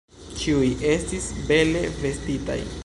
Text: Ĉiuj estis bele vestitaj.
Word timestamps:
Ĉiuj 0.43 0.71
estis 0.93 1.29
bele 1.51 1.87
vestitaj. 2.01 2.61